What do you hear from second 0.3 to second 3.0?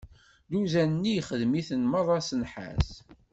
Dduzan-nni ixdem-iten meṛṛa s nnḥas.